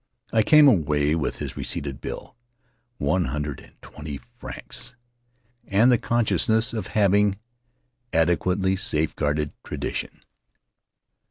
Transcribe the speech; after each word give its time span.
I 0.33 0.41
came 0.41 0.67
away 0.67 1.13
with 1.13 1.37
his 1.37 1.55
receipted 1.55 2.01
bill, 2.01 2.35
one 2.97 3.25
hundred 3.25 3.59
and 3.59 3.79
twenty 3.83 4.19
francs, 4.39 4.95
and 5.67 5.91
the 5.91 5.99
consciousness 5.99 6.73
of 6.73 6.87
having 6.97 7.37
ade 8.11 8.39
quately 8.39 8.75
safeguarded 8.79 9.51
tradition. 9.63 10.23